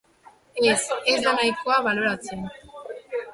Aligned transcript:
Ez, 0.69 0.77
ez 1.11 1.17
da 1.25 1.33
nahikoa 1.35 1.77
baloratzen. 1.89 2.49